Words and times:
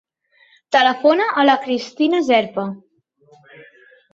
Telefona 0.75 1.27
a 1.41 1.45
la 1.49 1.57
Cristina 1.67 2.23
Zerpa. 2.31 2.67